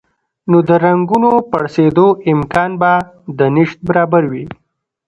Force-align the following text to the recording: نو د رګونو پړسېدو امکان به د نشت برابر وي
نو 0.49 0.57
د 0.67 0.69
رګونو 0.83 1.31
پړسېدو 1.51 2.07
امکان 2.33 2.71
به 2.81 2.93
د 3.37 3.39
نشت 3.55 3.77
برابر 3.87 4.23
وي 4.31 4.45